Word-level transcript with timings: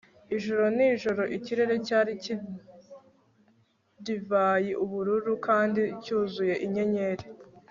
Ijoro 0.35 0.63
nijoro 0.77 1.23
ikirere 1.37 1.73
cyari 1.87 2.13
divayiubururu 4.05 5.33
kandi 5.47 5.81
cyuzuye 6.03 6.55
inyenyeri 6.67 7.25